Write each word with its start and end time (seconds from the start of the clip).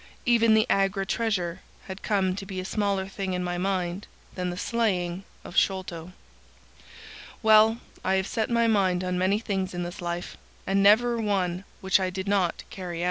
Even 0.25 0.55
the 0.55 0.65
Agra 0.67 1.05
treasure 1.05 1.59
had 1.85 2.01
come 2.01 2.35
to 2.35 2.43
be 2.43 2.59
a 2.59 2.65
smaller 2.65 3.07
thing 3.07 3.33
in 3.33 3.43
my 3.43 3.59
mind 3.59 4.07
than 4.33 4.49
the 4.49 4.57
slaying 4.57 5.25
of 5.43 5.55
Sholto. 5.55 6.11
"Well, 7.43 7.77
I 8.03 8.15
have 8.15 8.25
set 8.25 8.49
my 8.49 8.65
mind 8.65 9.03
on 9.03 9.19
many 9.19 9.37
things 9.37 9.75
in 9.75 9.83
this 9.83 10.01
life, 10.01 10.37
and 10.65 10.81
never 10.81 11.19
one 11.19 11.65
which 11.81 11.99
I 11.99 12.09
did 12.09 12.27
not 12.27 12.63
carry 12.71 12.97
out. 12.99 12.99